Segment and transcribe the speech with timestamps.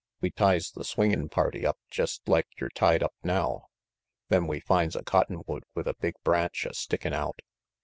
[0.19, 3.67] We ties the swingin' party up jest like yer tied up now.
[4.29, 7.43] Then we finds a cottonwood with a big branch a stickin' out.